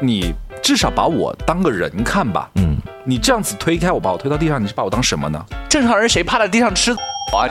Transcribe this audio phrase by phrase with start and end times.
[0.00, 2.50] 你至少把我当个人看吧。
[2.56, 5.44] 嗯，你这样子推开我，把我推到地上，你是把我当什么呢？
[5.68, 6.94] 正常人谁趴在地上吃
[7.38, 7.46] 啊？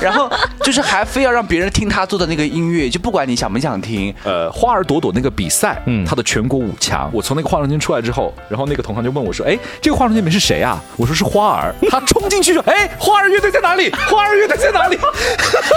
[0.00, 0.30] 然后
[0.62, 4.14] 就是还非要让别人听他做的那个音乐，就不管你想不想听。
[4.24, 11.74] 呃，花儿朵朵那个比赛，嗯，他的全国五强，我从那个化妆间出来之后，然后那个同行就问我说：“哎，这个化妆间里面是谁啊？”我说是花儿。
[11.90, 13.90] 他冲进去说：“哎，花儿乐队在哪里？
[14.08, 14.98] 花儿乐队在哪里？”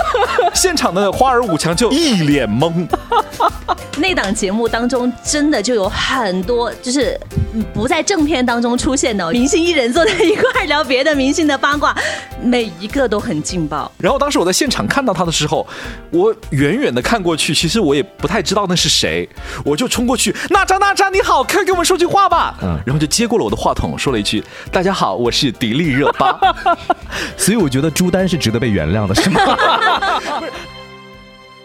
[0.54, 2.88] 现场的花儿五强就一脸懵。
[3.98, 7.20] 那档节目当中真的就有很多就是
[7.74, 11.96] 不在正片当中出现的明星艺人坐在一块聊别的明星的八卦，
[12.42, 13.92] 每一个都很劲爆。
[13.98, 15.68] 然后当时我在现场看到他的时候，
[16.12, 19.28] 我远远的看过去，其实我也不太知道那是谁，
[19.64, 22.56] 我就冲过去，娜扎娜扎你好，快给我们说句话吧。
[22.62, 26.40] 嗯，然后就接过了我的话筒，说了一句：“大家好，我是迪丽热巴。”
[27.38, 29.42] 所以我觉得朱丹是值得被原谅的，是吗？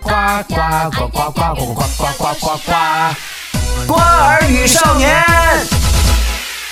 [0.00, 0.10] 呱
[0.48, 0.54] 呱
[0.90, 2.72] 呱呱呱呱呱呱呱呱呱！
[3.86, 5.22] 瓜儿与少年，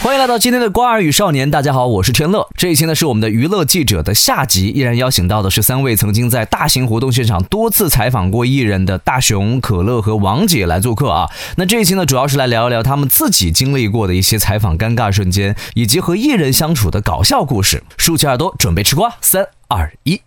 [0.05, 1.51] 欢迎来到今天的瓜儿与少年。
[1.51, 2.47] 大家好，我是天乐。
[2.59, 11.31] 这一期呢是我们的娱乐记者的下集，依然邀请到的是三位曾经在大型活动现场多次采访过艺人的大熊、可乐和王姐来做客啊。
[11.57, 17.83] 那这一期呢，主要是来聊一聊他们自己经历过的一些采访尴尬瞬间，以及和艺人相处的搞笑故事。
[17.97, 20.21] 竖起耳朵，准备吃瓜，三二一。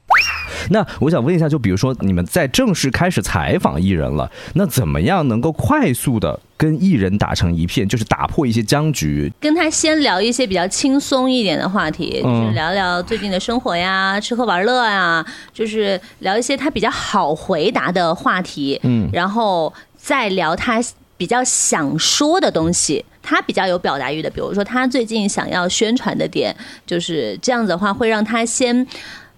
[0.70, 9.32] 那我想问一下，就比如说你们在正式开始采访艺人了，那怎么样能够快速的跟艺人打成一片，就是打破一些僵局？
[9.40, 18.80] 跟他先聊一些比较轻松一点的话题，就是聊聊最近的生活呀、吃喝玩乐呀，就是聊一些他比较好回答的话题。
[18.84, 20.82] 嗯，然后再聊他
[21.16, 26.54] 比较想说的东西，他比较有表达欲的，比如说他最近想要宣传的点，
[26.86, 28.86] 就是这样子的话，会让他先。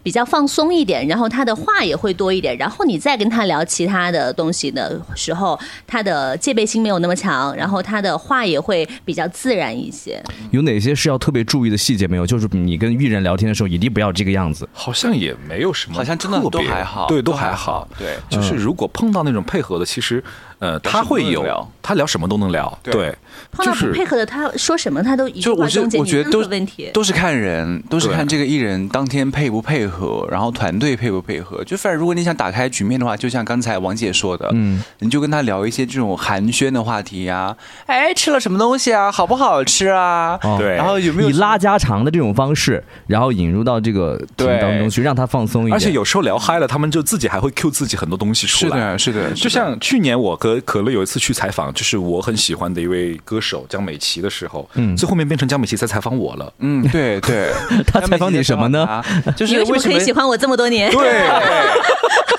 [0.02, 10.22] 比较放松一点，然后他的话也会多一点，然后你再跟他聊其他的东西的时候，他的戒备心没有那么强，然后他的话也会比较自然一些。
[10.52, 12.26] 有哪些是要特别注意的细节没有？
[12.26, 14.68] 就是你跟艺人聊天的时候，一定不要这个样子。
[14.72, 17.88] 好像也没有什么，好像真的都还好，对，都还好。
[17.98, 20.24] 对，就是如果碰到那种配合的，其实
[20.60, 22.78] 呃，他会有，他聊什么都能聊。
[22.84, 23.16] 对，
[23.52, 31.64] 碰到不配合的，他说什么他都就我觉得我觉得都问题都是看人，都是看这个艺人当天配不配合，然后团队配不配合。
[31.64, 37.56] 就反正如果你想打开局面的话，就像刚才王姐说的，嗯，你就跟他聊一些这种寒暄的话题呀。
[37.86, 39.12] 哎，吃了什么东西啊？
[39.12, 40.38] 好不好吃啊？
[40.58, 45.74] 对，然后有没有以拉家常的这种方式，然后引入到这个题当中去，让他放松一点。
[45.74, 48.98] 而且有时候聊嗨了，他们就自己还会 Q 自己很多东西出来。
[48.98, 49.34] 是的，是的。
[49.34, 56.52] 就像去年我和可乐有一次去采访，就是我很喜欢的一位歌手江美琪的时候，嗯，最后面变成江美琪在采访我了。
[56.60, 57.52] 嗯，对 对，
[57.86, 59.04] 他采访你什么呢？
[59.36, 60.92] 就是为什么可以喜欢我这么多年？
[60.92, 61.28] 对，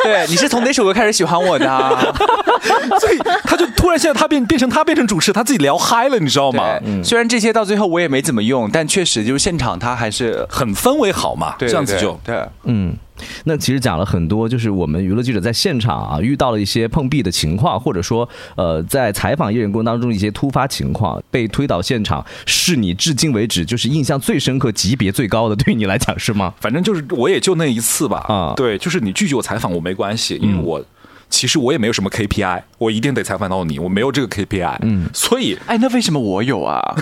[0.02, 2.14] 对，你是从哪首歌开始喜欢我的？
[3.00, 6.78] 所以他就突然现在他变变成他变成主持，他自己聊嗨了，你知道吗？
[7.04, 12.96] 虽然这些到最后我也没怎么用，但确实就是现场他还是很氛围好嘛，这样子就对，嗯。
[13.44, 26.54] 那其实讲了很多，就是我们娱乐记者在现场啊遇到了一些碰壁的情况，或者说呃在采访艺人过程当中一些突发情况被推倒现场，是你至今为止就是印象最深刻、级别最高的，对你来讲是吗？
[26.60, 28.24] 反正就是我也就那一次吧。
[28.28, 30.84] 啊，对，就是你拒绝我采访我没关系，因为我
[31.28, 34.78] 其实我也没有什么 KPI，我一定得采访到你，我没有这个 KPI。
[34.82, 36.80] 嗯，所以哎，那为什么我有啊？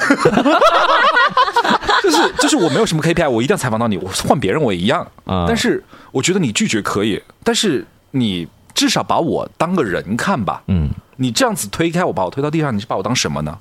[2.03, 5.06] 就是就是我没有什么 KPI，我一定要采访到你，我换别人我也一样。
[5.25, 5.83] 啊，但是。
[6.12, 10.62] 我觉得你拒绝可以，但是你至少把我当个人看吧。
[10.69, 13.58] 嗯，你这样子推开我，把我推到地上，你是把我当什么呢？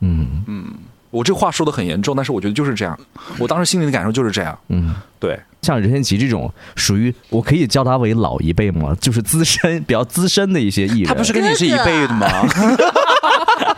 [0.00, 0.61] 嗯嗯，
[1.12, 2.98] 我这话说的很严重，但是我觉得就是这样。
[3.38, 4.58] 我当时心里的感受就是这样。
[4.68, 8.96] 嗯，对，像任贤齐这种属于我可以叫他为老一辈吗？
[8.98, 12.26] 就是资深比较资深的一些艺人，他不是跟你是一辈的吗？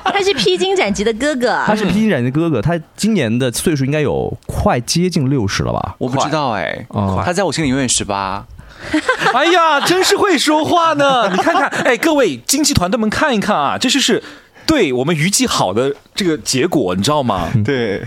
[0.05, 5.97] 他是披荆斩棘的哥哥，他是披荆斩棘的哥哥，他今年的岁数应该有快接近六十了吧？
[5.99, 6.87] 我不知道哎，
[7.25, 8.47] 他在我心里永远十八。
[9.33, 11.31] 哎呀，真是会说话呢！
[11.31, 14.23] 你看看，哎，各位经纪团队们看一看啊，这就是
[14.67, 17.51] 对我们预计好的这个结果，你知道吗？
[17.65, 18.03] 对。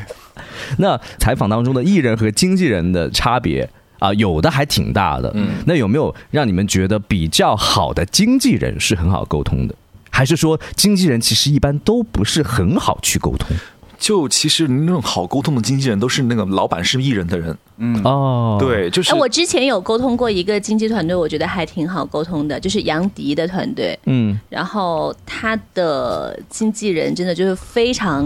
[0.78, 3.70] 那采访当中的艺人和经纪人的差别
[4.00, 5.32] 啊，有的还挺大的。
[5.36, 5.50] 嗯。
[5.66, 9.76] 那有没有让你们觉得比较好的经纪人是很好沟通的？
[10.10, 13.48] 还是说，经纪人其实一般都不是很好去沟通。
[13.98, 17.58] 就其实那种好沟通的经纪人，都是那个老板是艺人的人。
[17.78, 19.14] 嗯哦，对，就是。
[19.16, 23.98] 我之前有沟通过一个经纪团队，我觉得还挺好沟通的，就是杨迪的团队。
[24.06, 28.26] 嗯，然后他的经纪人真的就是非常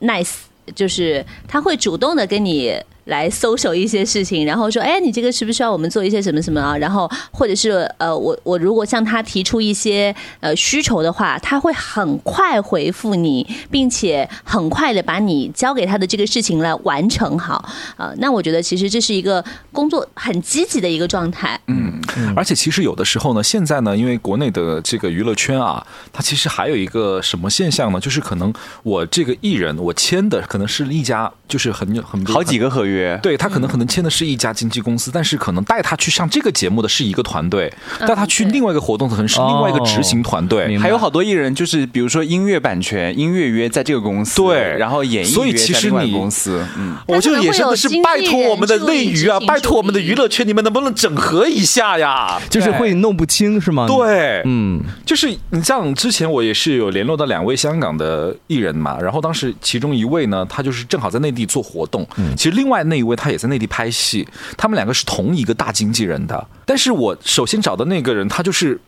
[0.00, 0.34] nice，
[0.74, 2.74] 就是他会主动的跟你。
[3.08, 6.76] 来搜索一些事情，然后说，哎，你这个需不需要我们做一些什么什么啊？
[6.76, 17.68] 然后或者是呃，我我如果向他提出一些呃需求的话，他会很快回复你，并且很快的把你交给他的这个事情来完成好。
[17.96, 21.58] 呃，那我觉得其实这是一个工作很积极的一个状态。
[21.66, 22.00] 嗯，
[22.36, 27.98] 而且其实有的时候呢，现在呢，因为国内的这个娱乐圈啊，它其实还有一个什么现象呢？
[27.98, 28.52] 就是可能
[28.82, 52.40] 我这个艺人我签的可能是一家，就是很很好几个合约，对他可能可能签的是一家经纪公司，但是可能带他去上这个节目的是一个团队，带他去另外一个活动可能是另外一个执行团队，还有好多艺人就是比如说音乐版权、音乐约在这个公司，对，然后演艺所以其实你公司，嗯，我就也真的是拜托我们的内娱啊，拜托我们的娱乐圈，你们能不能整合一下呀？
[52.48, 53.86] 就是会弄不清是吗？
[53.86, 62.34] 对，嗯，就是你像之前我也是有联络到两位香港的艺人嘛，然后当时其中一位呢，他就是正好在内地做活动，嗯。
[62.36, 64.26] 其实另外那一位他也在内地拍戏，
[64.56, 68.80] 他们两个是同一个大经纪人的，但是我首先找的那个人，他就是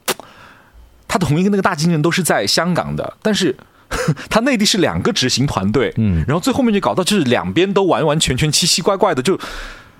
[1.08, 3.56] 他同一个那个大经纪人都是在香港的，但是
[4.30, 9.38] 他内地是两个执行团队，嗯，然后最后面就搞到就是两边都完完全全奇奇怪怪的，就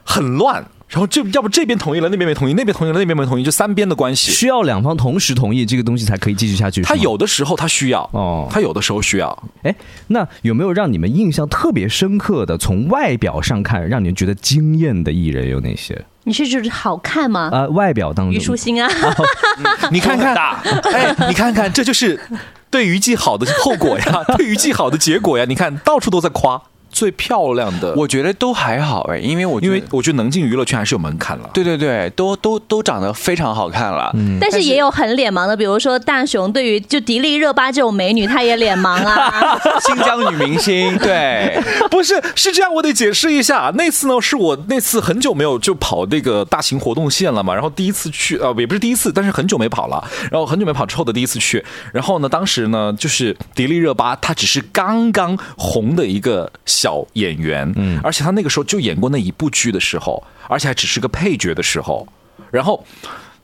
[0.05, 0.65] 很乱。
[0.91, 6.83] 然后这要不这边同意了，那边没同意；那边同意了，那边没同意，就三边的关系需要两方同时同意，这个东西才可以继续下去。
[6.83, 9.45] 他有的时候他需要哦，他有的时候需要。
[9.63, 9.73] 哎，
[10.09, 12.59] 那有没有让你们印象特别深刻的？
[12.59, 16.05] 从外表上看，让你们觉得惊艳的艺人有哪些？
[16.25, 17.49] 你是指好看吗？
[17.53, 18.91] 啊，外表当中，虞书欣啊，
[19.93, 20.35] 你看看，
[20.93, 22.21] 哎，你看看，这就是
[22.69, 25.45] 对于季好的后果呀，对于季好的结果呀。
[25.49, 26.61] 你看到处都在夸。
[27.01, 31.49] 最漂亮的，我觉得都还好哎，因为我因为我觉得能进娱乐圈还是有门槛了。
[31.55, 34.11] 对对对，都都都长得非常好看了。
[34.13, 39.59] 嗯，但是也有很脸盲的，比如说大雄，对于就迪丽热巴这种美女，她也脸盲啊。
[39.81, 41.59] 新疆女明星，对，
[41.91, 43.73] 不是是这样，我得解释一下。
[43.77, 51.65] 那次呢，是我那次很久没有就跑那个大型活动线了嘛，然后第一次去，呃，也不是第一次，但是很久没跑了，然后很久没跑之后的第一次去，
[51.95, 56.51] 然后呢，当时呢，就是迪丽热巴，她只是刚刚红的一个。
[56.67, 62.07] 小演员，嗯，而且他那个时候就演过那一部剧的时候，而且还只是个配角的时候。
[62.51, 62.85] 然后，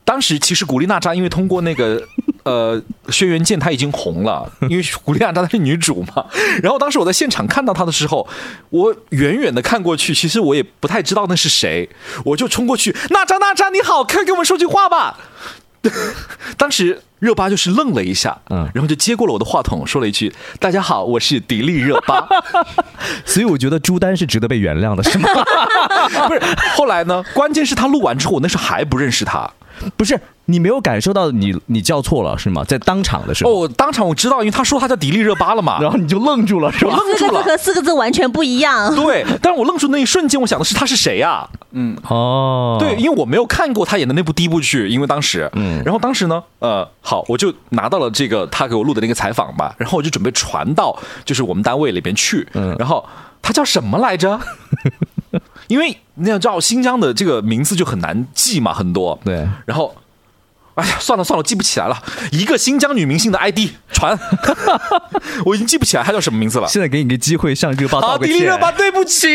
[0.03, 2.01] 当时其实古力娜扎因为通过那个
[2.43, 6.25] 呃《轩辕剑》，她已经红了，因为古力娜扎她是女主嘛。
[6.63, 8.27] 然后当时我在现场看到她的时候，
[8.69, 11.89] 我远远的看过去，其实我也不太知道那是谁，
[12.25, 15.17] 我就冲过去，娜扎娜扎你好，快给我们说句话吧。
[16.57, 22.27] 当时热巴就是愣了一下，嗯，然后就接过了我的话筒，说了一句：“大家好，我是迪丽热巴。
[23.25, 25.29] ”所以我觉得朱丹是值得被原谅的，是吗？
[26.27, 26.41] 不是，
[26.75, 27.23] 后来呢？
[27.33, 29.49] 关键是他录完之后，我那时候还不认识他，
[29.97, 30.19] 不是。
[30.49, 32.63] 你没有感受到你你叫错了是吗？
[32.63, 36.97] 在当场的时候，哦，当场我知道，因为他说他叫迪丽热巴了嘛，然后你就愣住了，是吧？
[37.17, 38.95] 四个字和四个字完全不一样。
[38.95, 41.45] 对，但是我愣住那一瞬间，我想的是他是谁呀？
[41.71, 53.05] 嗯，哦，对，因为我没有看过他演的那部第一部剧，因为当时，嗯，然后当时呢，呃，好，我就拿到了这个他给我录的那个采访吧， 然后我就准备传到就是我们单位里边去，嗯，然后
[53.41, 54.39] 他叫什么来着？
[55.67, 59.95] 因为你要知道新疆的这个名字就很难记嘛，很多，对，然后。
[60.77, 61.97] 哎呀，算了算了，记不起来了。
[62.31, 64.15] 一个新疆女明星的 ID 传，
[65.43, 66.67] 我已经记不起来她叫什么名字了。
[66.67, 68.35] 现在给你个机会向热巴道个歉。
[68.35, 69.27] 迪丽热巴，对不起，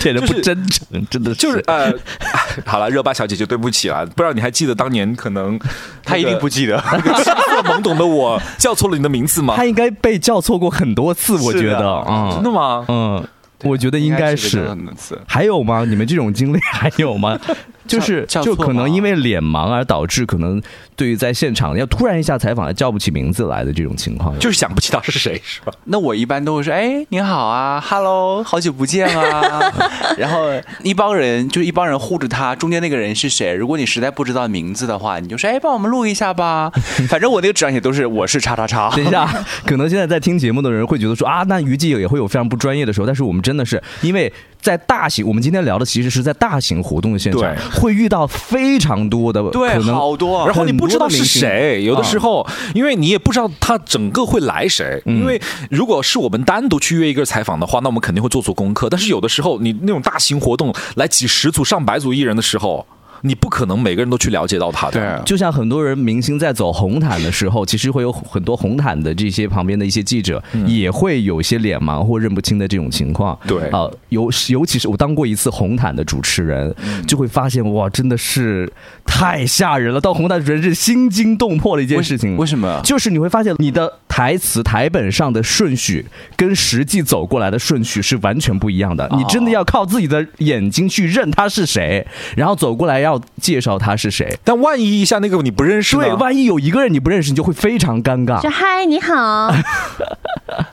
[0.00, 1.92] 天的不真诚，真的就是呃，
[2.64, 4.06] 好了，热巴小姐姐，对不起了。
[4.06, 5.60] 不知道你还记得当年可能
[6.02, 9.54] 她一定不记得那个青涩懵懂的我叫错了你的名字吗？
[9.56, 12.82] 她应该被叫错过很多次，我觉得嗯，真的吗？
[12.88, 13.22] 嗯，
[13.64, 14.66] 我觉得应该是。
[15.26, 15.84] 还有吗？
[15.84, 17.38] 你们这种经历还有吗？
[17.86, 20.60] 就是就可能因为脸盲而导致可能
[20.96, 25.72] 对于在现场要突然一下采访叫不起名字来的这种情况，就是想不起他是谁是吧？
[25.84, 29.72] 那我一般都会说，哎，你好啊，Hello，好久不见啊。
[30.16, 30.48] 然后
[30.82, 33.52] 一帮人就一帮人护着他，中间那个人是谁？
[33.54, 36.70] 如果你实在不知道名字的话，你就说，哎，帮我们录一下吧。
[37.08, 38.90] 反正我那个纸上写都是我是叉叉叉。
[38.94, 39.26] 等一下，
[39.66, 44.32] 可能现在在听节目的人会觉得说啊，那娱记也会有非常不专业的时候，但是我们真的是因为。
[44.62, 62.86] 在大型，我们今天聊的其实是在大型活动的现场，会遇到非常多的，对，好多，然后你不知道是谁，有的时候，因为你也不知道他整个会来谁，因为如果是我们单独去约一个采访的话，那我们肯定会做做功课，但是有的时候你那种大型活动来几十组、上百组艺人的时候。
[63.22, 65.00] 你不可能每个人都去了解到他的。
[65.00, 73.38] 对，就像很多人明星在走红毯的时候，其实会有很多红毯的这些旁边的一些记者也会有一些脸盲或认不清的这种情况。
[73.46, 76.74] 对啊，尤尤其是我当过一次红毯的主持人，
[77.06, 78.70] 就会发现哇，真的是
[79.06, 80.00] 太吓人了。
[80.00, 82.36] 到红毯主持人是心惊动魄的一件事情。
[82.36, 82.80] 为什么？
[82.84, 86.04] 就是你会发现你的台词台本上的顺序
[86.36, 89.08] 跟实际走过来的顺序是完全不一样的。
[89.12, 94.38] 你真的要靠自己的眼睛去认他是谁，然后走过来要介绍他是谁。
[94.44, 98.40] 但万一一下那个你不认识，对，万一有一个人你不认识，你就会非常尴尬。
[98.40, 99.52] 就嗨，你好。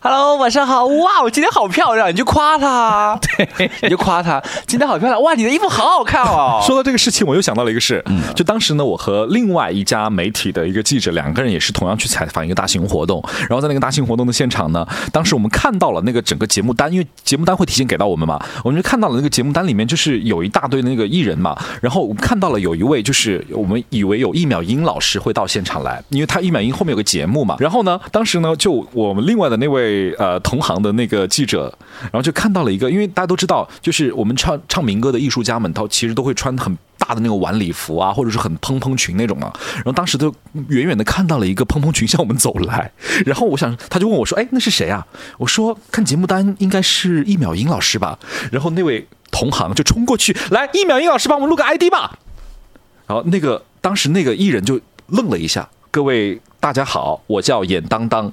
[0.02, 0.86] Hello，晚上好！
[0.86, 5.22] 哇，我今天好漂亮，你就夸她， 对，你就夸她，今天好漂亮！
[5.22, 6.60] 哇，你的衣服好好看哦。
[6.68, 8.04] 说到这个事情，我又想到了一个事，
[8.36, 39.52] 就当时呢，我和另外一家媒体的一个记者，两个人也是同样去采访一个大型活动，然后在那个大型活动的现场呢，当时我们看到了那个整个节目单，因为节目单会提前给到我们嘛，我们就看到了那个节目单里面就是有一大堆那个艺人嘛，然后我们看到了有一位就是我们以为有易淼英老师会到现场来，因为他易淼英后面有个节目嘛，然后呢，当时呢就我们另外的那位呃同行的那个记者，然后就看到了一个，因为大家都知道，就是我们唱唱民歌的艺术家们，他其实都会穿很大的那个晚礼服啊，或者是很蓬蓬裙那种嘛。
[39.78, 40.32] 然后当时都
[40.68, 42.92] 远远的看到了一个蓬蓬裙向我们走来，
[43.26, 45.04] 然后我想他就问我说：“哎，那是谁啊？”
[45.40, 48.20] 我说：“看节目单应该是易淼英老师吧。”
[48.54, 52.18] 然后那位同行就冲过去，来，一秒一老师帮我们录个 ID 吧。
[53.08, 56.40] 然后那个当时那个艺人就愣了一下，各位。
[56.62, 58.30] 大家好，我叫严当当。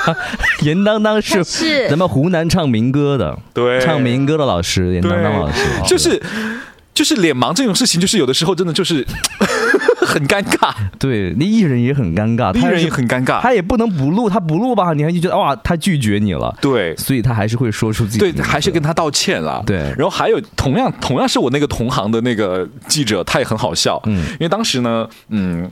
[0.60, 6.22] 严当当是是咱们湖南唱民歌的，对，唱民歌的老师，严当当老师，就是
[6.92, 9.02] 就是脸盲这种事情，就是有的时候真的就是
[10.06, 10.72] 很尴尬。
[10.98, 16.54] 对，那艺人也很尴尬，艺人也很尴尬，他也不能不录，他不录吧，你还就觉得哇，他拒绝你了。
[16.60, 19.62] 对，所以他还是会说出自己，对，还是跟他道歉了。
[19.66, 25.70] 对，然后还有同样同样是我那个同行的那个记者，他也很好笑，嗯，因为当时呢，嗯，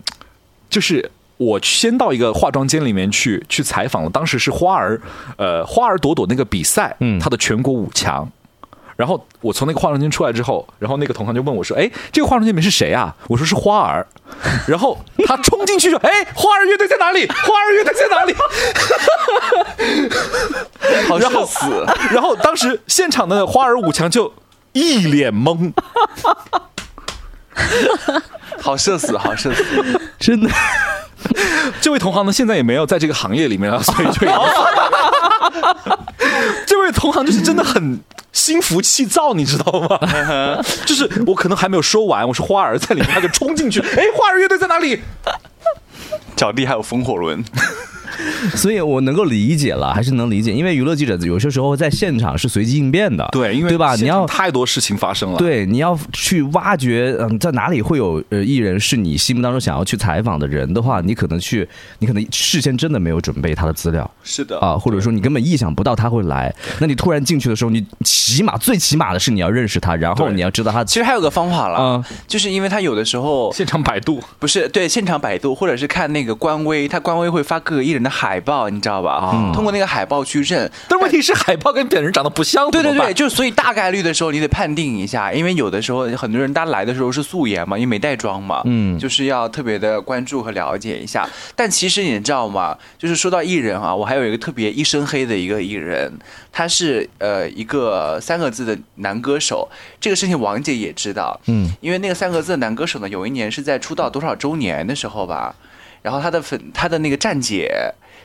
[0.68, 1.10] 就是。
[1.40, 5.00] 我先到一个化妆间里面去去采访了，当时是花儿，
[5.38, 8.30] 呃，花儿朵朵那个比赛，嗯，他的全国五强。
[9.00, 14.06] 然后我从那个化妆间出来之后，然后那个同行就问我说：“哎，这个化妆间里面是谁啊？”我说：“是花儿。”
[14.68, 17.26] 然后他冲进去说：“哎，花儿乐队在哪里？
[17.26, 18.34] 花儿乐队在哪里？”
[21.08, 21.86] 好笑死！
[22.12, 24.34] 然后当时现场的花儿五强就
[24.72, 25.72] 一脸懵，
[28.60, 29.64] 好社死，好社死，
[30.18, 30.50] 真的。
[31.80, 34.26] 这位同行呢，现在也没有在这个行业里面了， 所以就
[36.66, 38.00] 这位同行就是真的很
[38.32, 39.98] 心浮气躁，你知道吗？
[40.86, 45.02] 就是我可能还没有说完，我是花儿在里面，他就冲进去，哎，花儿乐队在哪里？
[46.36, 47.44] 脚地还有风火轮。
[48.56, 53.94] 所以，我能够理解了，还是能理解，因为娱乐记者有些时候在现场是随机应变的，对，因为对吧？
[53.96, 61.68] 你要太多事情发生了，对，你要去挖掘，嗯，在哪里会有呃艺人是你心目当中想要去采访的人的话，你可能去，
[61.98, 64.58] 你可能事先真的没有准备他的资料，是的。
[64.60, 70.84] 啊，或者说你根本意想不到他会来，那你突然进去的时候，你起码最起码的是你要认识他，然后你要知道他。
[70.84, 74.22] 其实还有个方法了，嗯，就是因为他有的时候现场百度。
[74.38, 78.90] 不是对现场百度，或者是看那个官微，他官微会发各个艺人的海报，你知道。
[78.90, 79.12] 知道吧？
[79.12, 82.68] 啊，通过那个海报去认，但问题是海报跟本人长得不像。
[82.72, 91.24] 对对对，就所以大概率的时候你得判定一下，因为有的时候很多人他来的时候是素颜嘛，因为没带妆嘛，嗯，就是要特别的关注和了解一下。
[91.54, 92.76] 但其实你知道吗？
[92.98, 96.12] 就是说到艺人啊，我还有一个特别一身黑的一个艺人，
[96.50, 99.68] 他是呃一个三个字的男歌手。
[100.00, 105.54] 这个事情王姐也知道，嗯，因为那个三个字的男歌手呢，有一年是在出道多少周年的时候吧，
[106.02, 107.70] 然后他的粉他的那个站姐。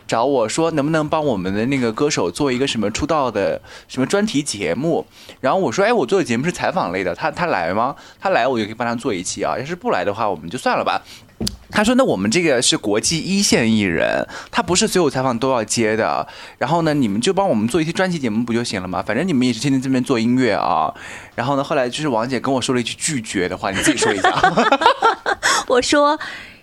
[0.07, 5.05] 找我说能不能帮我们的那个歌手做一个什么出道的什么专题节目？
[5.41, 7.95] 然后我说，哎，我做的节目是采访类的，他他来吗？
[8.19, 9.55] 他来我就可以帮他做一期啊。
[9.57, 11.01] 要是不来的话，我们就算了吧。
[11.71, 16.25] 他说，那我们这个是国际一线艺人，他不是所有采访都要接的。
[16.57, 19.03] 然后呢，你们就帮我们做一些专题节目不就行了吗？
[19.05, 20.93] 反正你们也是天天这边做音乐啊。
[21.33, 24.31] 然后呢，后来就是王姐跟我说了一句拒绝的话，你自己说一下。
[25.67, 26.17] 我说，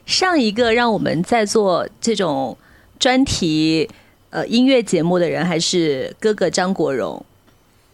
[0.06, 2.56] 上一个让我们在做这种。
[3.02, 3.90] 专题
[4.30, 7.21] 呃音乐节目的人还是哥哥张国荣，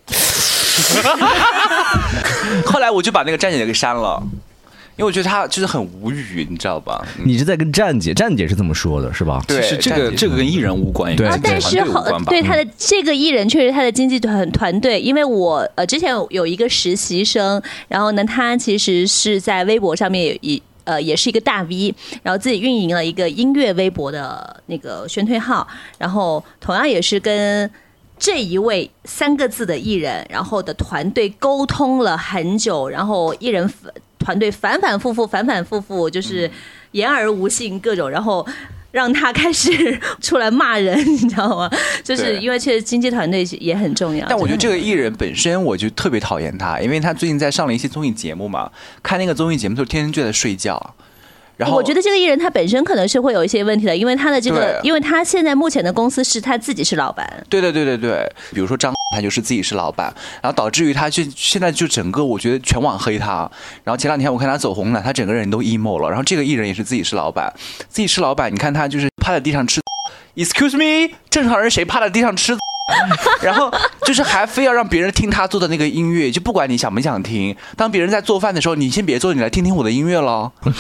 [2.67, 4.23] 后来我就把那个站姐给删了，
[4.97, 7.03] 因为我觉得他就是很无语，你知道吧？
[7.25, 9.43] 你是在跟站姐，站姐是这么说的，是吧？
[9.49, 11.77] 其实这个这个跟艺人无关，对，但是
[12.27, 20.62] 对他的这个艺人确实他的经纪团团队，因为我呃之前有一个实习生，然后呢他其实是在微博上面有一。
[20.88, 25.68] 呃，也是一个大 V，然后自己运营了一个音乐微博的那个宣推号，
[25.99, 27.71] 然后同样也是跟
[28.18, 33.71] 这一位三个字的艺人，然后的团队沟通了很久，然后艺人
[34.18, 36.50] 团队反反复复、反反复复，就是
[36.92, 38.47] 言而无信，各种，然后
[38.90, 41.71] 让他开始出来骂人，你知道吗？
[42.02, 44.26] 就是因为确实经纪团队也很重要。
[44.28, 48.71] 但我觉得这个艺人本身，我就特别讨厌他，因为他最近在上了一些综艺节目嘛，
[49.02, 50.95] 看那个综艺节目就天天就在睡觉。
[51.57, 57.28] 然后我觉得这个艺人他本身可能是会有一些问题的，因为他的这个，因为他现在目前的公司是他自己是老板。
[57.50, 60.12] 对对对对对，比如说张，他就是自己是老板，
[60.43, 63.50] 然后导致于他就现在就整个我觉得全网黑他。
[63.85, 66.09] 然后前两天我看他走红了，他整个人都 emo 了。
[66.09, 67.53] 然后这个艺人也是自己是老板，
[67.88, 69.81] 自己是老板，你看他就是趴在地上吃，
[70.37, 72.57] excuse me，正常人谁趴在地上吃？
[73.43, 73.71] 然后
[74.07, 77.55] 就是还非要让别人听他做的那个音乐，就不管你想不想听。
[77.77, 80.50] 当别人在做饭的时候，你先别做，你来听听我的音乐喽。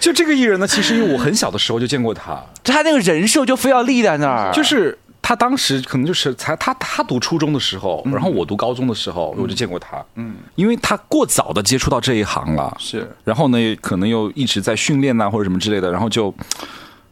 [0.00, 4.50] 就这个艺人呢，其实因为我很小的时候就见过他，他那个人设就非要立在那儿。
[4.52, 10.00] 就是他当时可能就是才他他读初中的时候，然后我读高中的时候，我就见过他。
[10.14, 13.10] 嗯，因为他过早的接触到这一行了，是。
[13.24, 16.32] 然后呢，可能又一直在训练呐或者什么之类的，然后就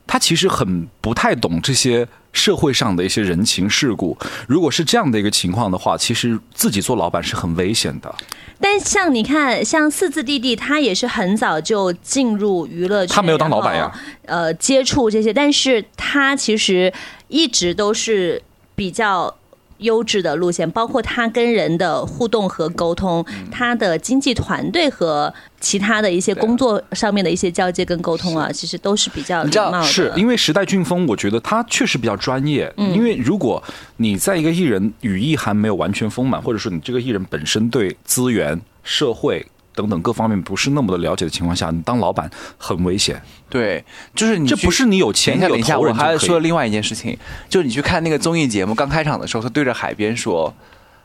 [0.06, 2.06] 他其实很不太懂这些。
[2.34, 4.14] 社会上的一些人情世故，
[4.46, 8.14] 如果是这样的一个情况的话，其实自己做老板是很危险的。
[8.60, 13.90] 但像你看，像四字弟弟，他也是很早就进入娱乐圈，他没有当老板呀，
[14.26, 16.92] 呃，接触这些，但是他其实
[17.28, 18.42] 一直都是
[18.74, 19.34] 比较。
[19.78, 29.82] 优质的路线，包括他跟人的互动和沟通，他的经济团队和其他的一些工作上面的一些交接跟沟通啊，其实都是比较礼貌的。
[29.82, 32.72] 是因为时代俊峰，我觉得他确实比较专业。
[32.76, 33.62] 因为如果
[33.96, 39.46] 你在一个艺人羽翼还没有完全丰满，或者说你这个艺人本身对资源、社会。
[39.74, 43.20] 等等各方面不是那么的了解的情况下，你当老板很危险。
[43.50, 47.16] 对，就是你这不是你有钱有头人我还说另外一件事情，
[47.48, 50.54] 就是你去看那个综艺节目刚开场的时候，他对着海边说，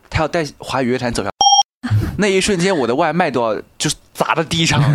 [0.10, 1.32] 他要带华语乐坛走向。
[2.18, 4.84] 那一瞬间，我的外卖都要就砸到地上。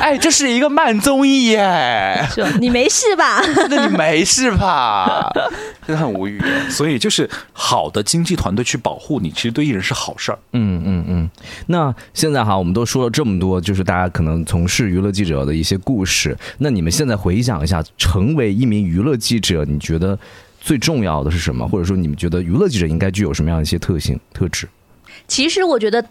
[0.00, 2.28] 哎，这是一个慢综艺耶！
[2.60, 3.40] 你没事吧？
[3.70, 5.30] 那你没事吧？
[5.86, 6.42] 真的很无语。
[6.68, 10.38] 所以，就是好的经纪团队去保护你，其实对艺人是好事儿。
[10.52, 11.30] 嗯嗯嗯。
[11.66, 16.36] 那现在哈，我们都说了这么多，就是大家可能从事娱乐记者的一些故事。
[16.58, 20.18] 那你们现在回想一下，成为一名娱乐记者，你觉得？
[20.64, 21.68] 最重要的是什么？
[21.68, 24.66] 或者说，你们觉得娱乐记者应该具有什么样的一些特性特质？
[25.28, 26.02] 其实，我觉得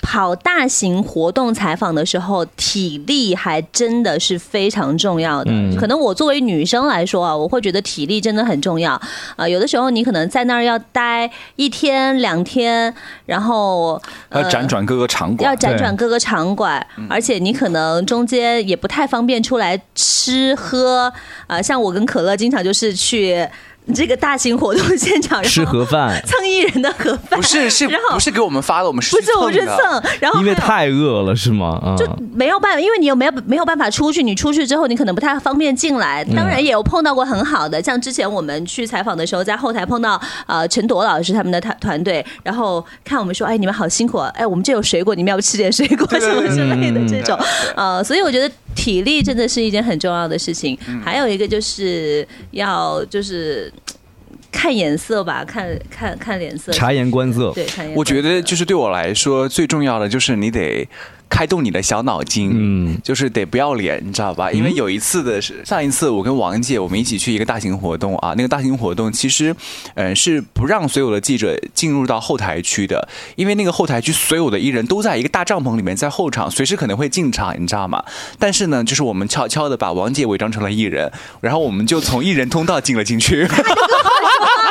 [0.00, 5.52] 跑大型活动采访的时候，体力还真的是非常重要的。
[5.78, 8.98] 可能我作为女生来说啊，我会觉得体力真的很重要
[9.36, 9.46] 啊。
[9.46, 12.92] 有的时候，你可能在那儿要待一天两天，
[13.26, 14.00] 然后
[14.32, 21.12] 要辗转各个场馆，要辗转各个场馆，而且你可能中间也不太方便出来吃喝
[21.46, 21.60] 啊。
[21.60, 23.46] 像我跟可乐，经常就是去。
[23.94, 31.96] 这个大型活动现场吃盒饭，蹭艺人的盒饭，不是是，不是给我们发的，我们是不是我是蹭，然后因为太饿了是吗？
[31.98, 36.24] 就没有办法，因为你又没有没有办法出去，你出去之后你可能不太方便进来。
[36.36, 46.06] 当然也有碰到过很好的，像之前我们去采访的时候，在后台碰到呃陈朵老师他们的团团队，然后看我们说，哎你们好辛苦，哎我们这有水果，你们要不吃点水果？
[46.20, 47.36] 什么之类的这种，
[47.74, 48.48] 呃所以我觉得
[48.80, 50.78] 体力真的是一件很重要的事情。
[51.04, 53.72] 还有一个就是要就是。
[54.52, 57.52] 看颜色吧，看看看脸色，察言观色。
[57.54, 57.64] 对，
[57.94, 60.86] 我觉得就是对我来说最重要的就是你得
[61.30, 64.50] 开动你的小脑筋，嗯，就是得不要脸，你知道吧？
[64.50, 69.54] 因为有一次的是上一次，我跟王姐我们一起去一个大型活动啊，那个大型活动其实，
[69.94, 78.04] 嗯，是不让所有的记者进入到后台区的，因为那个后台区所有的艺人都在一个大帐篷里面，在后场，随时可能会进场，你知道吗？
[78.38, 83.48] 但是呢，就是我们悄悄的把王姐伪装成了艺人，然后我们就从艺人通道进了进去。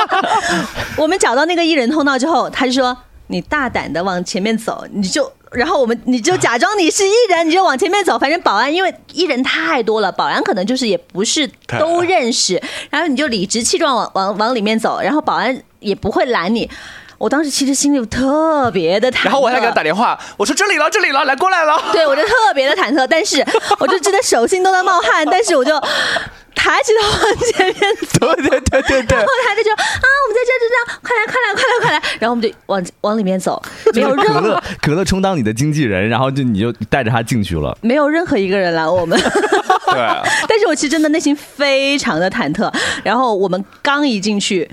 [0.97, 2.97] 我们找到那个艺人通道之后，他就说
[3.31, 8.17] ：“你大胆的往前面走，你就，然后我们你就假装你是艺人，你就往前面走。
[8.17, 11.47] 反正保安因为艺人太多了，保安可能就是也不是
[11.79, 16.67] 都认识，然后你就理直气壮往往往里面走，然后保安也不会拦你。
[17.19, 21.77] 我当时其实心里特别的忐忑，然后我还给他打电话，我说这里了，这里了，来过来了。
[21.91, 23.45] 对我就特别的忐忑，但是
[23.79, 25.79] 我就真的手心都在冒汗，但是我就。
[26.69, 33.59] 抬起头往前面走， 对对对对对，然后他就啊，我们在这就这样，快来快来快来快来，然后我们就往往里面走，
[33.95, 39.19] 没有可乐可乐充当你的经纪人，然后就你就带着他进去了，没有任何一个人拦我们，
[39.89, 39.95] 对，
[40.47, 42.71] 但是我其实真的内心非常的忐忑，
[43.03, 44.69] 然后我们刚一进去。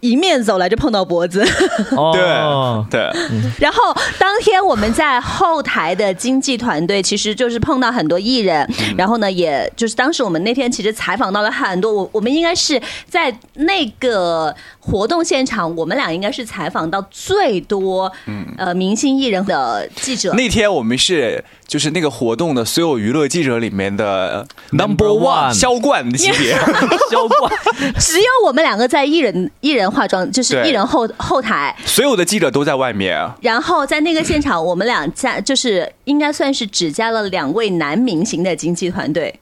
[0.00, 1.44] 迎面走来就碰到脖子，
[2.12, 3.10] 对对。
[3.58, 14.54] 然后当天我们在后台的经纪团队，其实就是碰到很多艺人，然后呢，也就是当时我们那天其实采访到了很多，我我们应该是在那个
[14.90, 20.32] 活动现场，我们俩应该是采访到最多嗯呃明星艺人的记者。
[20.34, 21.44] 那天我们是。
[21.70, 26.52] 就是那个活动的所有娱乐记者里面的 number one 销冠级别，
[27.08, 27.52] 销冠，
[27.96, 33.16] 只有我们两个在艺人艺人化妆，就是艺人后后台，所有的记者都在外面。
[33.40, 39.38] 然后在那个现场，我们俩加就是应该算是只加了两位男明星的经纪团队，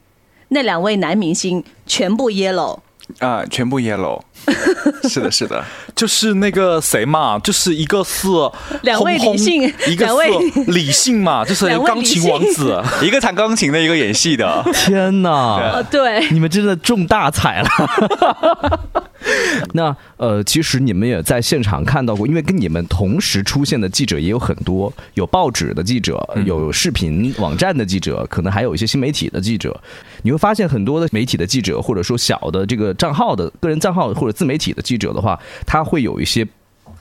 [0.48, 2.78] 那两位男明星全部 yellow。
[3.18, 4.20] 啊，全部 yellow，
[5.08, 5.62] 是的，是的，
[5.94, 8.28] 就是那个谁嘛，就是一个是
[8.82, 11.18] 两位理性，一个是理性。
[11.18, 14.64] 嘛，就是钢琴王子， 一个弹钢琴的，一个演戏的。
[14.72, 17.68] 天哪，对，你们真的中大彩了。
[19.74, 29.78] 那呃，其实你们也在现场看到过，因为跟你们同时出现的记者也有很多，有报纸的记者，有视频网站的记者，可能还有一些新媒体的记者。
[30.22, 36.46] 你会发现很多的媒体的记者，或者说小的这个账号的个人账号或者自媒体的记者的话，他会有一些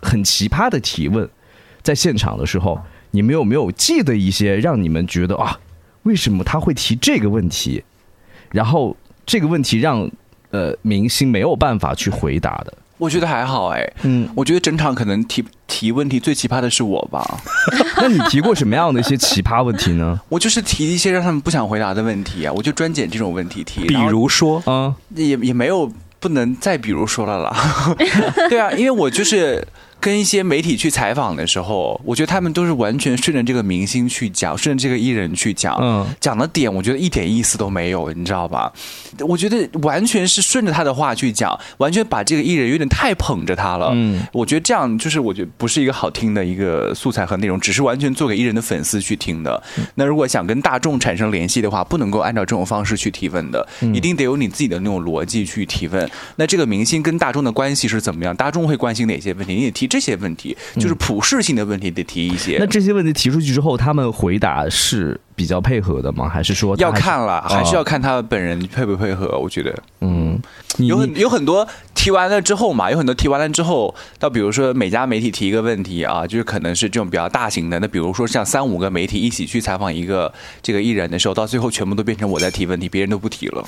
[0.02, 1.28] 很奇葩的提问。
[1.82, 2.80] 在现场的时候，
[3.12, 5.60] 你们有没有记得一些让你们觉得啊，
[6.04, 7.84] 为什么他会提这个问题？
[8.52, 10.10] 然后这个问题让。
[10.58, 13.94] 呃，明星没有办法去回答的，我觉得还好哎。
[14.02, 17.40] 嗯，我觉得整场可能提提问题最奇葩的是我吧。
[18.02, 20.20] 那你提过什么样的一些奇葩问题呢？
[20.30, 23.86] 我就是提一些让他们不想回答的问题啊，我就专捡这种问题提。
[23.86, 27.96] 比如说啊，也也没有不能再比如说了啦。
[28.50, 29.68] 对啊，因为我就是。
[30.00, 38.72] 跟一些媒体去采访的时候，我觉得他们都是完全顺着这个明星去讲，顺着这个艺人去讲，嗯，讲的点我觉得一点意思都没有，你知道吧？
[39.20, 43.90] 我觉得完全是顺着他的话去讲，完全把这个艺人有点太捧着他了。
[43.94, 49.62] 嗯，我觉得这样就是我觉得不是一个好听的一个素材和内容，只是完全做给艺人的粉丝去听的。
[49.96, 56.08] 那如果想跟大众产生联系的话，不能够按照这种方式去提问的，一定得有你自己的那种逻辑去提问。
[56.36, 58.36] 那这个明星跟大众的关系是怎么样？
[58.36, 59.56] 大众会关心哪些问题？
[59.56, 59.87] 你得提。
[59.88, 62.58] 这些问题就是普适性的问题，得提一些。
[62.60, 66.28] 那这些问题提出去之后，他们回答是比较配合的吗？
[66.30, 69.38] 还是说要看了，还是要看他本人配不配合？
[69.38, 70.17] 我觉得，嗯，
[70.80, 77.80] 有很有很多提完了之后嘛，有很多提完了之后，到比如说每家媒体提一个问题啊，就是可能是这种比较大型的。
[77.80, 83.64] 那比如说像三五个媒体一起去采访一个这个艺人的时候，到最后全部都变成我在提问题，别人都不提了。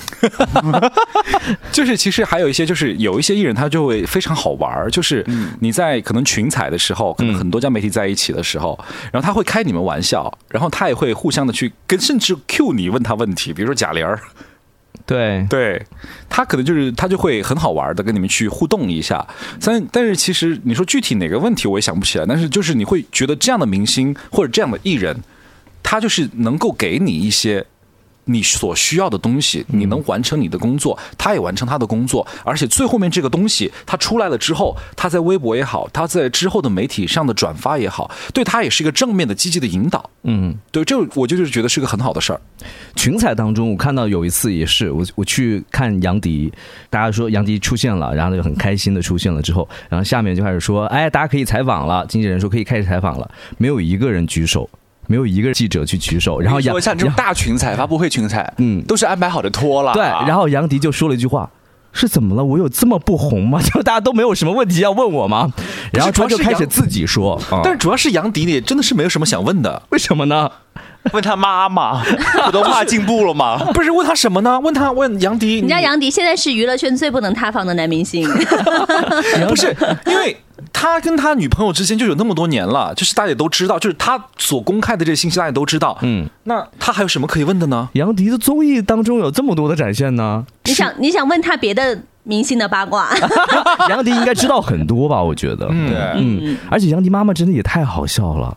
[1.72, 5.24] 就是其实还有一些，就是有一些艺人他就会非常好玩，就是
[5.60, 6.00] 你在。
[6.10, 8.76] 可能群采的时候，可能很多家媒体在一起的时候，
[9.12, 14.18] 然后他会开你们玩笑，然后他也会互相的去跟，甚至 Q 你问他问题，比如说贾玲儿，
[15.06, 15.84] 对对，
[16.28, 19.26] 他可能就是他就会很好玩的跟你们去互动一下。
[19.60, 25.16] 但但是其实你说具体哪个问题我也想不起来，但是就是你会觉得这样的明星或者这样的艺人，
[25.82, 27.66] 他就是能够给你一些。
[28.30, 40.08] 你所需要的东西，你能完成你的工作，他也完成他的工作，而且最后面这个东西他出来了之后，他在微博也好，他在之后的媒体上的转发也好，对他也是一个正面的、积极的引导。
[40.22, 42.40] 嗯，对，这我就是觉得是个很好的事儿。
[42.94, 46.52] 群采当中，我看到有一次也是我我去看杨迪，
[46.88, 54.68] 大家说杨迪出现了，然后就很开心的出现了之后，然后下面就开始说，哎，大家可以采访了，经纪人说可以开始采访了，没有一个人举手。
[55.10, 59.92] 没有一个记者去举手，然后杨像这种大群采、发布会群采，嗯，都是安排好的拖了。
[59.92, 61.50] 对，然后杨迪就说了一句话
[61.92, 62.44] ：“是怎么了？
[62.44, 63.58] 我有这么不红吗？
[63.74, 65.52] 就大家都没有什么问题要问我吗？”
[65.92, 70.48] 然后他就开始自己说，但是主要是杨迪，你真的是没有什么想问的，为什么呢？
[71.12, 72.02] 问他妈妈，
[72.44, 73.58] 普通话进步了吗？
[73.72, 74.58] 不是问他什么呢？
[74.60, 78.28] 问他问杨迪，人家杨迪现在是娱乐圈最不能塌房的男明星，
[79.48, 79.74] 不是
[80.06, 80.36] 因为。
[80.72, 85.96] 他跟他女朋友之间就有那么多年了，就是大家也都知道，就是他所公开的这些信息大家都知道。
[86.02, 87.88] 嗯，那他还有什么可以问的呢？
[87.94, 90.44] 杨迪的综艺当中有这么多的展现呢？
[90.64, 93.08] 你想你想问他别的明星的八卦？
[93.88, 95.22] 杨迪应该知道很多吧？
[95.22, 98.54] 我觉得，对，嗯，而且杨迪妈妈真的也太好笑了。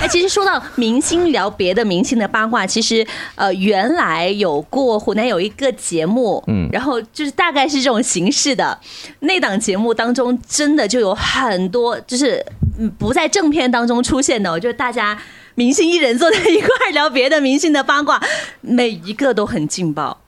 [0.00, 8.78] 哎，其实说到明星聊别的明星的八卦，其实呃，原来有过湖南有一个节目，嗯，然后就是大概是这种形式的。
[9.20, 12.44] 那档节目当中，真的就有很多就是
[12.98, 15.18] 不在正片当中出现的，就是大家
[15.54, 18.22] 明星艺人坐在一块聊别的明星的八卦，
[18.60, 20.20] 每一个都很劲爆。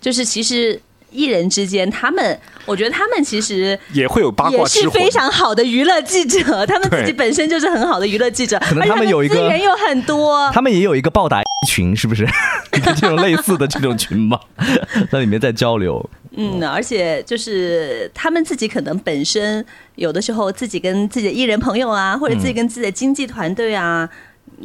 [0.00, 0.80] 就是其实。
[1.10, 6.66] 艺人之间，他们，我觉得他们其实也会有八卦，也是非常好的娱乐记者。
[6.66, 12.26] 他们自己本身就是很好的娱乐记者，可能他们有一个资源有很多，他们也有一个暴打群，是不是？
[12.72, 14.40] 这种类似的这种群吧，
[15.10, 16.08] 在里面在交流。
[16.38, 19.64] 嗯，而且就是他们自己可能本身
[19.94, 24.08] 有的时候自己跟自己的艺人朋友啊，或者自己跟自己的经纪团队啊。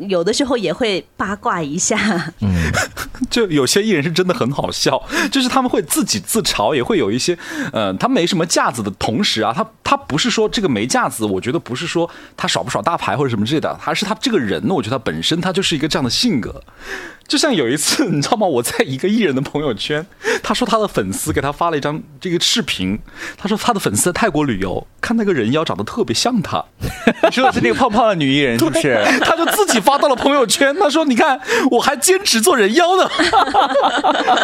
[0.08, 1.98] 有的时候也会八卦一下，
[2.40, 2.72] 嗯，
[3.30, 5.02] 就有些艺人是真的很好笑，
[5.32, 7.38] 就是他们会自己自嘲，也会有一些，
[7.74, 16.64] 呃，他没什么架子的同时啊，他他不是说这个没架子，我觉得不是说他耍不耍大牌或者什么之类的，他是他这个人呢，我觉得他本身他就是一个这样的性格。
[17.28, 18.46] 就像有一次， 你知道吗？
[18.46, 20.06] 我在一个艺人的朋友圈，
[20.44, 22.98] 他说他的粉丝给他发了一张这个视频，
[23.38, 26.64] 他说他的粉丝在泰国旅游，看那个人妖长得特别像他，
[27.24, 29.02] 你说的是那个胖胖的女艺人是不是？
[29.22, 33.10] 他就自己发到了朋友圈，他说：“你看，我还坚持做人妖呢。”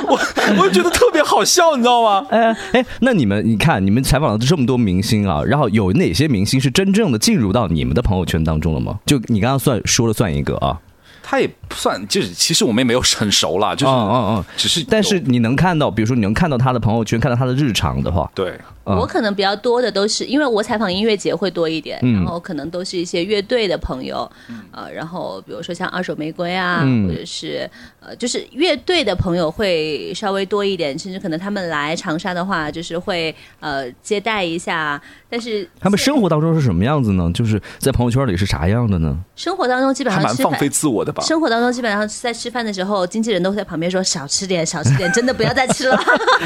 [0.08, 0.20] 我
[0.60, 2.26] 我就觉得特别好笑，你知道吗？
[2.30, 9.00] 哎哎，那你们你看，你们采访了这么多明星啊，然后有哪些明星是真正的进入到你们的朋友圈当中了吗？
[9.06, 10.78] 就你刚刚算说了算一个啊。
[11.30, 18.58] 他也不算，就是其实我们也没有很熟了，就是嗯嗯嗯，只是但是你能看到，比如说你能看到他的朋友圈，看到他的日常的话，对。
[18.90, 24.32] 我可能比较多的都是，因为我采访音乐节会多一点，然后可能都是一些乐队的朋友，
[24.72, 35.02] 呃，然后比如说像二手玫瑰啊，或者是呃，就是乐队的朋友会稍微多一点，甚至可能他们来长沙的话，就是会呃接待一下。
[35.30, 37.30] 但是他们生活当中是什么样子呢？
[37.34, 39.18] 就是在朋友圈里是啥样的呢？
[39.36, 41.28] 生活当中基本上蛮放飞自我的吧。
[41.28, 46.00] 生活当中基本上在吃饭的时候，经纪人都会在旁边说少吃点，少吃点，真的不要再吃了。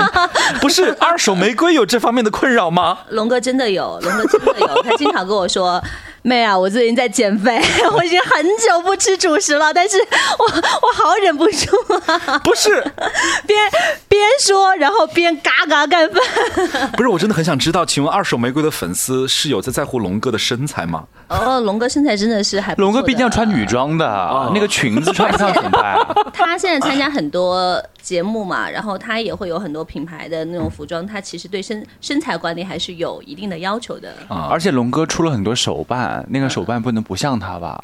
[0.60, 2.32] 不是二手玫瑰有这方面的。
[2.32, 3.00] 困扰吗？
[3.10, 5.84] 龙哥真的有，龙哥真的有，他经常跟我说。
[6.24, 7.60] 妹啊，我最近在减肥，
[7.94, 9.98] 我已经很久不吃主食了，但是
[10.38, 12.38] 我我好忍不住啊！
[12.44, 12.70] 不是，
[13.48, 13.60] 边
[14.08, 16.92] 边说，然后边嘎嘎干饭。
[16.92, 21.06] 不是，我真的很想知道，请问二手玫瑰的粉丝是有在在乎龙哥的身材吗？
[21.32, 24.06] 哦，龙哥身材真的是还，龙哥毕竟要穿女装的，
[24.54, 25.98] 那个裙子穿不上怎么办？
[26.34, 34.48] 他现在参加很多节目嘛，然后他也会有很多品牌的那种服装，他其实对身身材管理还是有一定的要求的啊。
[34.52, 36.26] 而且龙哥出了很多手办。
[36.30, 37.80] 那个手办不能不像他吧？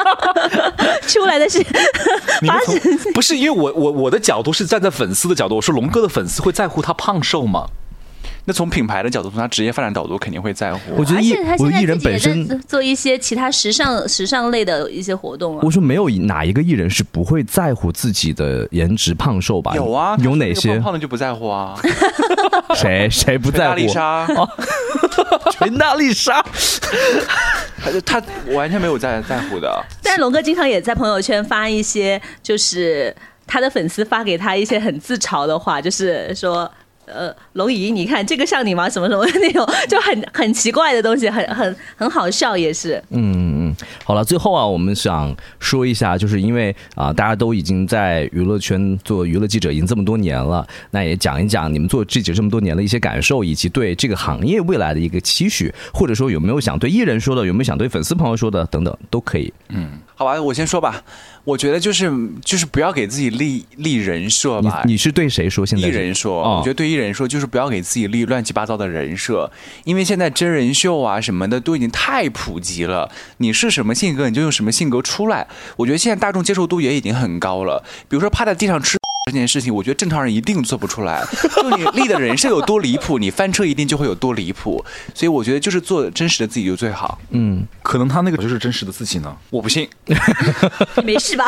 [1.06, 1.64] 出来的是，
[3.14, 7.66] 不是因为我我我的角度是站在粉丝的角度，我说龙哥的粉丝会在乎他胖瘦吗？
[8.46, 10.80] 那从品牌的角度，从他职业发展角度，肯定会在乎。
[10.96, 15.60] 我觉得艺我艺人本身做一些其他时尚时尚类的一些活动啊。
[15.62, 19.72] 我说没有哪一个艺人是不会在乎自己的颜值胖瘦吧？
[19.74, 21.78] 有啊，有哪些胖的就不在乎啊？
[22.74, 23.76] 谁谁不在乎？
[23.76, 24.26] 丽莎，
[25.52, 26.42] 陈大丽莎，
[28.04, 29.70] 他他完全没有在在乎的。
[30.02, 33.14] 但龙哥经常也在朋友圈发一些，就是
[33.46, 36.70] 他的粉丝发给他一些很自嘲的话，就是说。
[37.12, 38.88] 呃，龙姨，你看这个像你吗？
[38.88, 43.02] 什么什么那种就很很奇怪的东西，很很很好笑，也是。
[43.10, 43.59] 嗯
[44.04, 59.52] 好了，最后啊，我们想说一下，就是因为啊，大家都已经在娱乐圈做娱乐记者已经这么多年了，那也讲一讲你们做记者这么多年的一些感受，以及对这个行业未来的一个期许，或者说有没有想对艺人说的，有没有想对粉丝朋友说的，等等都可以。
[59.68, 61.02] 嗯，好吧，我先说吧。
[61.42, 62.12] 我觉得就是
[62.44, 64.82] 就是不要给自己立立人设吧。
[64.84, 65.64] 你是对谁说？
[65.64, 69.50] 现在艺人说，我觉得对艺人说就是不要给自己立乱七八糟的人设，
[69.84, 73.10] 因为现在真人秀啊什么的都已经太普及了。
[73.38, 75.46] 你是什么性格，你就用什么性格出来。
[75.76, 77.82] 我觉得现在大众接受度也已经很高了。
[78.08, 78.99] 比如说趴在地上吃。
[79.26, 81.22] 这件事情，我觉得正常人一定做不出来。
[81.54, 84.82] 就你立的人设有多离谱，你翻车一定就会有多离谱。
[85.14, 87.18] 所以我觉得就是做真实的自己就最好。
[87.30, 89.86] 嗯，可能他那个就是真实的自己呢，我不信。
[91.04, 91.46] 没事吧？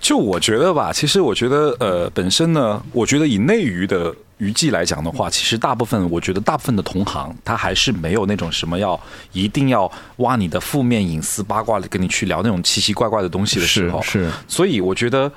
[0.00, 8.98] 就我觉得吧，其实我觉得呃，本身呢，我觉得以内娱的娱记来讲的话，其实大部分我觉得大部分的同行，他还是没有那种什么要
[9.32, 14.30] 一定要挖你的负面隐私八卦的跟你去聊那种奇奇怪怪的东西的时候，是。
[14.48, 15.30] 所以我觉得。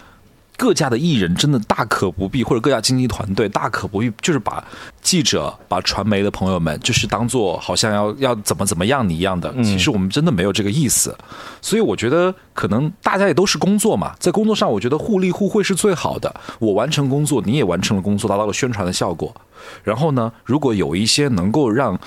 [0.57, 4.61] 各家的艺人真的大可不必，或者各家经纪团队大可不必，就是把
[5.01, 9.53] 记者、把传媒的朋友们，就是当做好像要要怎么怎么样你一样的。
[9.63, 11.15] 其实我们真的没有这个意思。
[11.61, 16.33] 所以我觉得，可能大家也都是工作嘛，在工作上，我觉得互利互惠是最好的。
[16.57, 19.33] 我完成工作，你也完成了工作，达到了宣传的效果。
[19.83, 21.97] 然后呢，如果有一些能够让，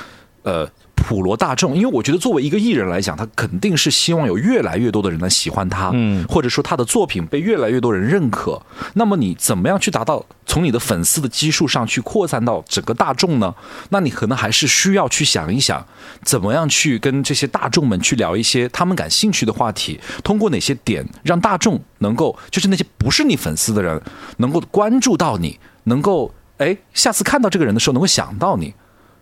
[0.43, 0.69] 呃。
[1.01, 8.63] 普罗大众，因为我觉得作为一个艺人来讲，他肯定是希望有越来越多的人来喜欢他，嗯，或者说他的作品被越来越多人认可。
[8.95, 13.55] 那么你怎么样去达到从你的粉丝的基数上去扩散到整个大众呢？
[13.89, 15.85] 那你可能还是需要去想一想，
[16.23, 24.01] 怎么样去跟这些大众们去聊一些他们感兴趣的话题，通过哪些点让大众能够，就是那些不是你粉丝的人
[24.37, 28.75] 能够关注到你，能够哎下次看到这个人的时候能够想到你。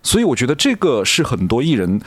[0.03, 2.01] 所以我觉得这个是很多艺人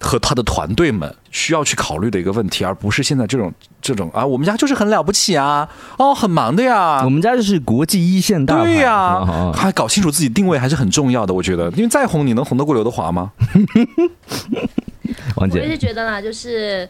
[0.00, 13.32] 和他的团队们需要去考虑的一个问题，而不是现在这种这种啊，我们家就是很了不起啊，哦，很忙的呀，我们家就是国际一线大对呀，还搞清楚自己定位还是很重要的，我觉得，因为再红，你能红得过刘德华吗？
[15.36, 16.88] 王姐，我是觉得啦，就是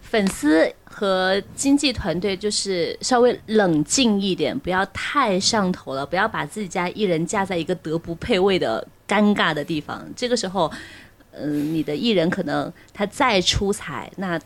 [0.00, 10.04] 粉丝和经纪团队就是稍微冷静一点，不要太上头了，不要把自己家艺人架在一个德不配位的尴尬的地方。
[10.16, 10.70] 这个时候，
[11.32, 14.40] 嗯，你的艺人可能他再出彩，那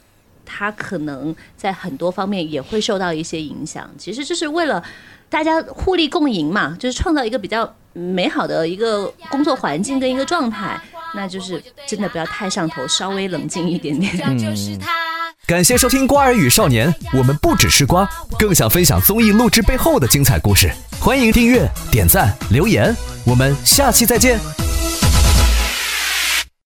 [0.44, 3.88] 他可能在很多方面也会受到一些影响。
[3.98, 4.82] 其实就是为了
[5.28, 10.80] 大家互利共赢嘛，就是创造一个比较美好的一个工作环境跟一个状态。
[11.14, 14.16] 那就是真的不要太上头，稍微冷静一点点。
[15.46, 18.06] 感谢收听《瓜儿与少年》，我们不只是瓜，
[18.38, 20.70] 更想分享综艺录制背后的精彩故事。
[21.00, 22.94] 欢迎订阅、点赞、留言，
[23.24, 24.38] 我们下期再见。